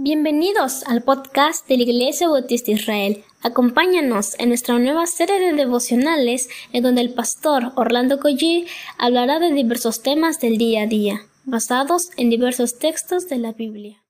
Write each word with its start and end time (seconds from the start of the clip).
Bienvenidos 0.00 0.84
al 0.84 1.02
podcast 1.02 1.66
de 1.66 1.76
la 1.76 1.82
Iglesia 1.82 2.28
Bautista 2.28 2.70
Israel. 2.70 3.24
Acompáñanos 3.42 4.38
en 4.38 4.50
nuestra 4.50 4.78
nueva 4.78 5.08
serie 5.08 5.40
de 5.40 5.52
devocionales 5.54 6.48
en 6.72 6.84
donde 6.84 7.00
el 7.00 7.14
pastor 7.14 7.72
Orlando 7.74 8.20
Collie 8.20 8.68
hablará 8.96 9.40
de 9.40 9.50
diversos 9.50 10.00
temas 10.00 10.38
del 10.38 10.56
día 10.56 10.82
a 10.82 10.86
día, 10.86 11.22
basados 11.46 12.10
en 12.16 12.30
diversos 12.30 12.78
textos 12.78 13.28
de 13.28 13.38
la 13.38 13.54
Biblia. 13.54 14.00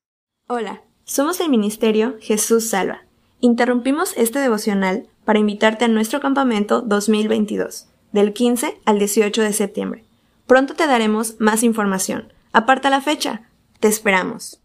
Hola, 0.46 0.83
somos 1.04 1.40
el 1.40 1.49
Ministerio 1.49 2.19
Jesús 2.21 2.69
Salva. 2.69 3.05
Interrumpimos 3.41 4.13
este 4.19 4.41
devocional 4.41 5.07
para 5.25 5.39
invitarte 5.39 5.87
a 5.87 5.89
nuestro 5.89 6.21
campamento 6.21 6.83
2022, 6.83 7.87
del 8.13 8.35
15 8.35 8.79
al 8.85 8.99
18 8.99 9.41
de 9.41 9.53
septiembre. 9.55 10.05
Pronto 10.47 10.75
te 10.75 10.87
daremos 10.87 11.37
más 11.41 11.63
información. 11.63 12.31
Aparta 12.53 12.91
la 12.91 13.01
fecha. 13.01 13.49
Te 13.81 13.89
esperamos. 13.89 14.61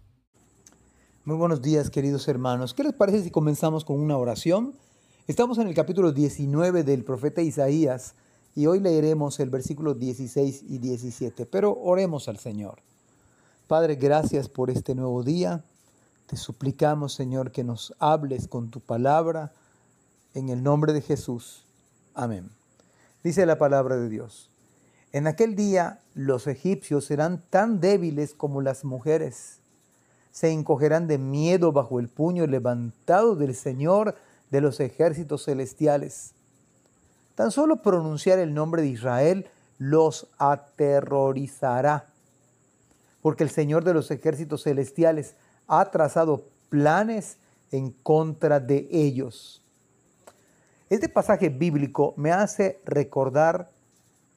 Muy 1.26 1.38
buenos 1.38 1.62
días, 1.62 1.90
queridos 1.90 2.28
hermanos. 2.28 2.74
¿Qué 2.74 2.84
les 2.84 2.92
parece 2.92 3.24
si 3.24 3.32
comenzamos 3.32 3.86
con 3.86 3.98
una 3.98 4.18
oración? 4.18 4.74
Estamos 5.26 5.58
en 5.58 5.70
el 5.70 5.74
capítulo 5.74 6.12
19 6.12 6.84
del 6.84 7.06
profeta 7.06 7.42
Isaías 7.42 8.16
y 8.56 8.66
hoy 8.66 8.82
leeremos 8.82 9.40
el 9.40 9.50
versículo 9.50 9.94
16 9.94 10.66
y 10.68 10.80
17, 10.80 11.46
pero 11.46 11.80
oremos 11.82 12.28
al 12.28 12.40
Señor. 12.40 12.82
Padre, 13.68 13.96
gracias 13.96 14.50
por 14.50 14.70
este 14.70 14.96
nuevo 14.96 15.24
día. 15.24 15.64
Te 16.28 16.36
suplicamos, 16.36 17.14
Señor, 17.14 17.54
que 17.54 17.64
nos 17.64 17.96
hables 18.00 18.50
con 18.50 18.70
tu 18.70 18.82
palabra 18.82 19.54
en 20.34 20.50
el 20.50 20.62
nombre 20.62 20.92
de 20.92 21.00
Jesús. 21.00 21.66
Amén. 22.14 22.50
Dice 23.24 23.46
la 23.46 23.58
palabra 23.58 23.96
de 23.96 24.10
Dios. 24.10 24.50
En 25.14 25.28
aquel 25.28 25.56
día 25.56 26.02
los 26.16 26.48
egipcios 26.48 27.06
serán 27.06 27.42
tan 27.50 27.80
débiles 27.80 28.34
como 28.34 28.62
las 28.62 28.84
mujeres 28.84 29.62
se 30.34 30.50
encogerán 30.52 31.08
de 31.08 31.20
miedo 31.20 31.72
bajo 31.72 32.00
el 32.00 32.10
puño 32.10 32.48
levantado 32.48 33.36
del 33.36 33.54
Señor 33.54 34.16
de 34.50 34.62
los 34.62 34.80
ejércitos 34.80 35.46
celestiales. 35.46 36.34
Tan 37.36 37.52
solo 37.52 37.84
pronunciar 37.84 38.40
el 38.40 38.52
nombre 38.52 38.82
de 38.82 38.88
Israel 38.88 39.46
los 39.78 40.28
aterrorizará, 40.40 42.08
porque 43.22 43.44
el 43.44 43.52
Señor 43.52 43.84
de 43.84 43.94
los 43.94 44.10
ejércitos 44.10 44.64
celestiales 44.64 45.36
ha 45.68 45.86
trazado 45.92 46.46
planes 46.70 47.38
en 47.72 47.92
contra 47.92 48.60
de 48.60 48.88
ellos. 48.92 49.64
Este 50.90 51.10
pasaje 51.10 51.50
bíblico 51.50 52.16
me 52.18 52.32
hace 52.32 52.82
recordar 52.86 53.70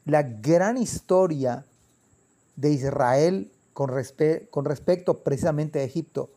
la 0.05 0.23
gran 0.23 0.77
historia 0.77 1.65
de 2.55 2.71
Israel 2.71 3.51
con, 3.77 3.93
con 4.49 4.65
respecto 4.65 5.23
precisamente 5.23 5.81
a 5.81 5.83
Egipto. 5.83 6.31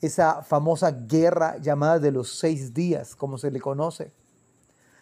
Esa 0.00 0.42
famosa 0.42 0.92
guerra 0.92 1.58
llamada 1.58 1.98
de 1.98 2.10
los 2.10 2.38
seis 2.38 2.72
días, 2.72 3.14
como 3.14 3.36
se 3.36 3.50
le 3.50 3.60
conoce. 3.60 4.12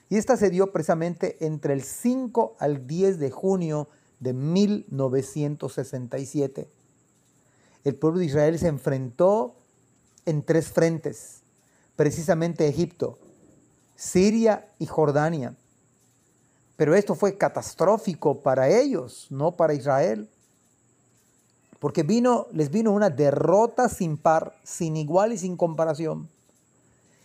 Y 0.08 0.16
esta 0.16 0.36
se 0.36 0.50
dio 0.50 0.72
precisamente 0.72 1.36
entre 1.46 1.72
el 1.72 1.84
5 1.84 2.56
al 2.58 2.88
10 2.88 3.20
de 3.20 3.30
junio 3.30 3.86
de 4.18 4.32
1967. 4.32 6.68
El 7.84 7.94
pueblo 7.94 8.18
de 8.18 8.26
Israel 8.26 8.58
se 8.58 8.66
enfrentó 8.66 9.54
en 10.24 10.42
tres 10.42 10.72
frentes, 10.72 11.44
precisamente 11.94 12.66
Egipto, 12.66 13.20
Siria 13.94 14.68
y 14.80 14.86
Jordania. 14.86 15.54
Pero 16.74 16.96
esto 16.96 17.14
fue 17.14 17.38
catastrófico 17.38 18.42
para 18.42 18.68
ellos, 18.68 19.28
no 19.30 19.52
para 19.52 19.74
Israel 19.74 20.28
porque 21.78 22.02
vino, 22.02 22.46
les 22.52 22.70
vino 22.70 22.92
una 22.92 23.10
derrota 23.10 23.88
sin 23.88 24.16
par, 24.16 24.56
sin 24.62 24.96
igual 24.96 25.32
y 25.32 25.38
sin 25.38 25.56
comparación. 25.56 26.28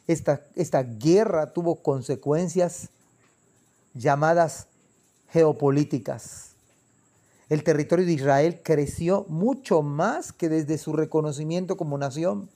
Esta, 0.07 0.41
esta 0.55 0.83
guerra 0.83 1.53
tuvo 1.53 1.75
consecuencias 1.75 2.89
llamadas 3.93 4.67
geopolíticas. 5.29 6.51
El 7.49 7.63
territorio 7.63 8.05
de 8.05 8.13
Israel 8.13 8.61
creció 8.63 9.25
mucho 9.27 9.81
más 9.81 10.31
que 10.31 10.49
desde 10.49 10.77
su 10.77 10.93
reconocimiento 10.93 11.77
como 11.77 11.97
nación. 11.97 12.49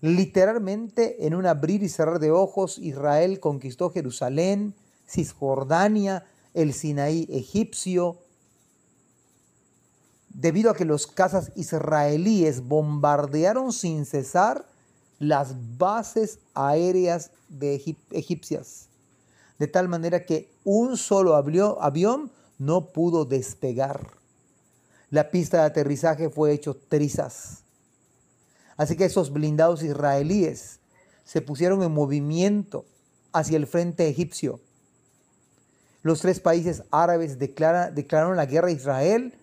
Literalmente, 0.00 1.26
en 1.26 1.34
un 1.34 1.46
abrir 1.46 1.82
y 1.82 1.88
cerrar 1.88 2.20
de 2.20 2.30
ojos, 2.30 2.78
Israel 2.78 3.40
conquistó 3.40 3.90
Jerusalén, 3.90 4.74
Cisjordania, 5.08 6.26
el 6.54 6.72
Sinaí 6.72 7.26
egipcio, 7.30 8.18
debido 10.38 10.70
a 10.70 10.74
que 10.76 10.84
los 10.84 11.08
cazas 11.08 11.50
israelíes 11.56 12.68
bombardearon 12.68 13.72
sin 13.72 14.06
cesar 14.06 14.64
las 15.18 15.56
bases 15.76 16.38
aéreas 16.54 17.32
de 17.48 17.74
egipcias, 18.12 18.88
de 19.58 19.66
tal 19.66 19.88
manera 19.88 20.24
que 20.24 20.48
un 20.62 20.96
solo 20.96 21.34
avión 21.34 22.30
no 22.56 22.92
pudo 22.92 23.24
despegar. 23.24 24.12
La 25.10 25.32
pista 25.32 25.58
de 25.58 25.64
aterrizaje 25.64 26.30
fue 26.30 26.52
hecho 26.52 26.76
trizas. 26.76 27.64
Así 28.76 28.96
que 28.96 29.06
esos 29.06 29.32
blindados 29.32 29.82
israelíes 29.82 30.78
se 31.24 31.42
pusieron 31.42 31.82
en 31.82 31.90
movimiento 31.90 32.84
hacia 33.32 33.56
el 33.56 33.66
frente 33.66 34.06
egipcio. 34.06 34.60
Los 36.02 36.20
tres 36.20 36.38
países 36.38 36.84
árabes 36.92 37.40
declararon 37.40 38.36
la 38.36 38.46
guerra 38.46 38.68
a 38.68 38.72
Israel 38.72 39.34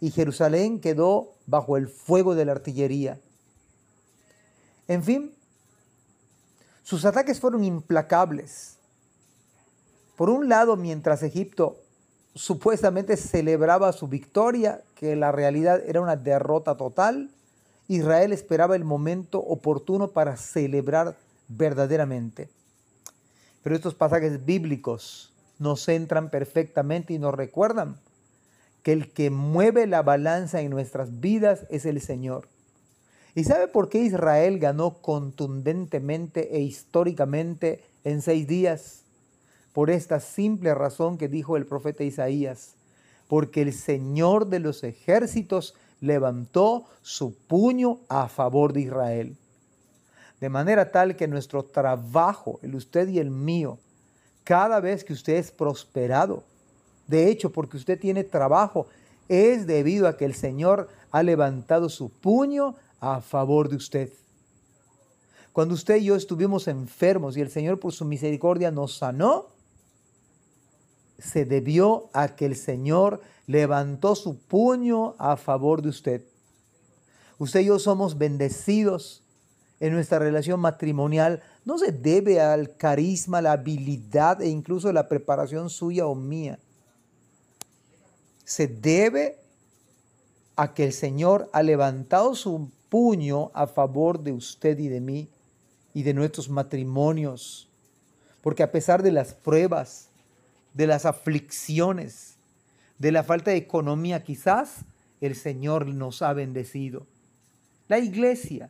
y 0.00 0.10
Jerusalén 0.10 0.80
quedó 0.80 1.34
bajo 1.46 1.76
el 1.76 1.88
fuego 1.88 2.34
de 2.34 2.44
la 2.44 2.52
artillería. 2.52 3.20
En 4.88 5.04
fin, 5.04 5.34
sus 6.82 7.04
ataques 7.04 7.38
fueron 7.38 7.62
implacables. 7.62 8.78
Por 10.16 10.30
un 10.30 10.48
lado, 10.48 10.76
mientras 10.76 11.22
Egipto 11.22 11.76
supuestamente 12.34 13.16
celebraba 13.16 13.92
su 13.92 14.08
victoria, 14.08 14.82
que 14.94 15.16
la 15.16 15.32
realidad 15.32 15.82
era 15.86 16.00
una 16.00 16.16
derrota 16.16 16.76
total, 16.76 17.30
Israel 17.88 18.32
esperaba 18.32 18.76
el 18.76 18.84
momento 18.84 19.40
oportuno 19.40 20.08
para 20.08 20.36
celebrar 20.36 21.16
verdaderamente. 21.48 22.48
Pero 23.62 23.76
estos 23.76 23.94
pasajes 23.94 24.44
bíblicos 24.44 25.32
nos 25.58 25.84
centran 25.84 26.30
perfectamente 26.30 27.12
y 27.12 27.18
nos 27.18 27.34
recuerdan 27.34 27.98
que 28.82 28.92
el 28.92 29.12
que 29.12 29.30
mueve 29.30 29.86
la 29.86 30.02
balanza 30.02 30.60
en 30.60 30.70
nuestras 30.70 31.20
vidas 31.20 31.66
es 31.70 31.84
el 31.84 32.00
Señor. 32.00 32.48
¿Y 33.34 33.44
sabe 33.44 33.68
por 33.68 33.88
qué 33.88 33.98
Israel 33.98 34.58
ganó 34.58 34.94
contundentemente 34.94 36.56
e 36.56 36.60
históricamente 36.60 37.84
en 38.04 38.22
seis 38.22 38.46
días? 38.46 39.04
Por 39.72 39.90
esta 39.90 40.18
simple 40.18 40.74
razón 40.74 41.16
que 41.16 41.28
dijo 41.28 41.56
el 41.56 41.66
profeta 41.66 42.02
Isaías, 42.02 42.74
porque 43.28 43.62
el 43.62 43.72
Señor 43.72 44.48
de 44.48 44.58
los 44.58 44.82
ejércitos 44.82 45.74
levantó 46.00 46.86
su 47.02 47.34
puño 47.34 48.00
a 48.08 48.28
favor 48.28 48.72
de 48.72 48.80
Israel. 48.80 49.36
De 50.40 50.48
manera 50.48 50.90
tal 50.90 51.16
que 51.16 51.28
nuestro 51.28 51.64
trabajo, 51.64 52.58
el 52.62 52.74
usted 52.74 53.06
y 53.08 53.18
el 53.18 53.30
mío, 53.30 53.78
cada 54.42 54.80
vez 54.80 55.04
que 55.04 55.12
usted 55.12 55.34
es 55.34 55.52
prosperado, 55.52 56.44
de 57.10 57.28
hecho, 57.28 57.50
porque 57.50 57.76
usted 57.76 57.98
tiene 57.98 58.22
trabajo, 58.22 58.86
es 59.28 59.66
debido 59.66 60.06
a 60.06 60.16
que 60.16 60.24
el 60.24 60.34
Señor 60.34 60.88
ha 61.10 61.24
levantado 61.24 61.88
su 61.88 62.08
puño 62.08 62.76
a 63.00 63.20
favor 63.20 63.68
de 63.68 63.76
usted. 63.76 64.12
Cuando 65.52 65.74
usted 65.74 65.96
y 65.96 66.04
yo 66.04 66.14
estuvimos 66.14 66.68
enfermos 66.68 67.36
y 67.36 67.40
el 67.40 67.50
Señor 67.50 67.80
por 67.80 67.92
su 67.92 68.04
misericordia 68.04 68.70
nos 68.70 68.96
sanó, 68.96 69.48
se 71.18 71.44
debió 71.44 72.08
a 72.12 72.36
que 72.36 72.46
el 72.46 72.54
Señor 72.54 73.20
levantó 73.48 74.14
su 74.14 74.38
puño 74.38 75.16
a 75.18 75.36
favor 75.36 75.82
de 75.82 75.88
usted. 75.88 76.24
Usted 77.38 77.60
y 77.60 77.64
yo 77.64 77.80
somos 77.80 78.18
bendecidos 78.18 79.24
en 79.80 79.94
nuestra 79.94 80.20
relación 80.20 80.60
matrimonial. 80.60 81.42
No 81.64 81.76
se 81.76 81.90
debe 81.90 82.40
al 82.40 82.76
carisma, 82.76 83.42
la 83.42 83.52
habilidad 83.52 84.40
e 84.40 84.48
incluso 84.48 84.92
la 84.92 85.08
preparación 85.08 85.70
suya 85.70 86.06
o 86.06 86.14
mía 86.14 86.60
se 88.50 88.66
debe 88.66 89.38
a 90.56 90.74
que 90.74 90.82
el 90.82 90.92
Señor 90.92 91.48
ha 91.52 91.62
levantado 91.62 92.34
su 92.34 92.68
puño 92.88 93.52
a 93.54 93.68
favor 93.68 94.24
de 94.24 94.32
usted 94.32 94.76
y 94.80 94.88
de 94.88 95.00
mí 95.00 95.28
y 95.94 96.02
de 96.02 96.14
nuestros 96.14 96.50
matrimonios. 96.50 97.70
Porque 98.42 98.64
a 98.64 98.72
pesar 98.72 99.04
de 99.04 99.12
las 99.12 99.34
pruebas, 99.34 100.08
de 100.74 100.88
las 100.88 101.06
aflicciones, 101.06 102.38
de 102.98 103.12
la 103.12 103.22
falta 103.22 103.52
de 103.52 103.56
economía, 103.58 104.24
quizás 104.24 104.84
el 105.20 105.36
Señor 105.36 105.86
nos 105.86 106.20
ha 106.20 106.32
bendecido. 106.32 107.06
La 107.86 108.00
iglesia, 108.00 108.68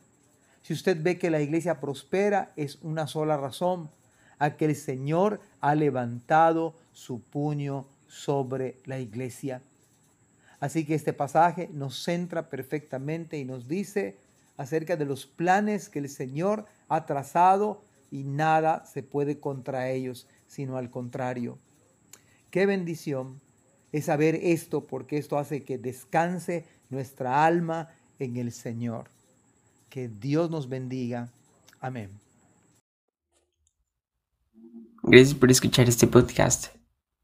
si 0.61 0.73
usted 0.73 1.01
ve 1.01 1.17
que 1.17 1.31
la 1.31 1.41
iglesia 1.41 1.79
prospera, 1.79 2.53
es 2.55 2.77
una 2.83 3.07
sola 3.07 3.35
razón, 3.35 3.89
a 4.37 4.57
que 4.57 4.65
el 4.65 4.75
Señor 4.75 5.41
ha 5.59 5.73
levantado 5.73 6.75
su 6.93 7.19
puño 7.19 7.87
sobre 8.07 8.77
la 8.85 8.99
iglesia. 8.99 9.63
Así 10.61 10.85
que 10.85 10.93
este 10.95 11.11
pasaje 11.11 11.69
nos 11.73 12.01
centra 12.03 12.47
perfectamente 12.49 13.37
y 13.37 13.43
nos 13.43 13.67
dice, 13.67 14.15
acerca 14.57 14.95
de 14.95 15.05
los 15.05 15.25
planes 15.25 15.89
que 15.89 15.99
el 15.99 16.07
Señor 16.07 16.65
ha 16.87 17.05
trazado 17.05 17.83
y 18.11 18.23
nada 18.23 18.85
se 18.85 19.01
puede 19.01 19.39
contra 19.39 19.89
ellos, 19.89 20.27
sino 20.47 20.77
al 20.77 20.91
contrario. 20.91 21.57
Qué 22.51 22.67
bendición 22.67 23.41
es 23.91 24.05
saber 24.05 24.35
esto 24.35 24.85
porque 24.85 25.17
esto 25.17 25.39
hace 25.39 25.63
que 25.63 25.79
descanse 25.79 26.65
nuestra 26.89 27.43
alma 27.43 27.89
en 28.19 28.37
el 28.37 28.51
Señor. 28.51 29.09
Que 29.89 30.09
Dios 30.09 30.51
nos 30.51 30.69
bendiga. 30.69 31.31
Amén. 31.79 32.11
Gracias 35.01 35.33
por 35.33 35.49
escuchar 35.49 35.89
este 35.89 36.05
podcast. 36.05 36.80